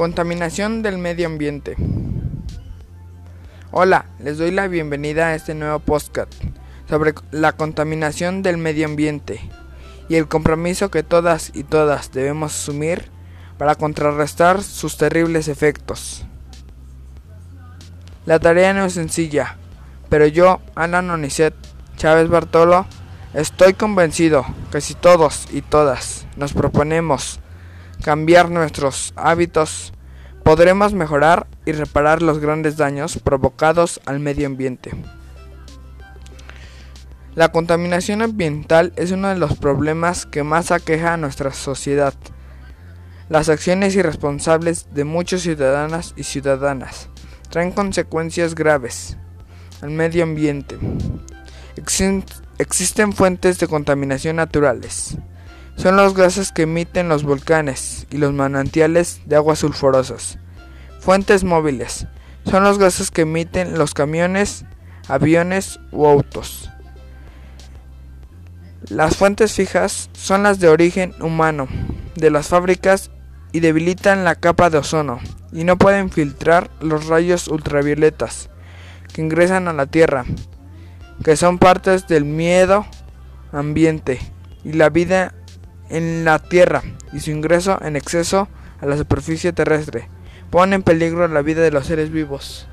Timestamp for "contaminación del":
0.00-0.96, 7.52-8.56